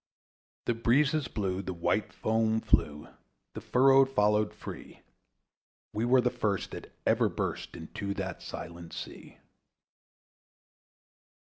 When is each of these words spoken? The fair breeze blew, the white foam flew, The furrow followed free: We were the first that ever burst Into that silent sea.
The 0.65 0.73
fair 0.73 0.81
breeze 0.81 1.27
blew, 1.27 1.61
the 1.61 1.75
white 1.75 2.11
foam 2.11 2.59
flew, 2.59 3.07
The 3.53 3.61
furrow 3.61 4.03
followed 4.07 4.51
free: 4.51 5.01
We 5.93 6.05
were 6.05 6.21
the 6.21 6.31
first 6.31 6.71
that 6.71 6.91
ever 7.05 7.29
burst 7.29 7.75
Into 7.75 8.15
that 8.15 8.41
silent 8.41 8.93
sea. 8.93 9.37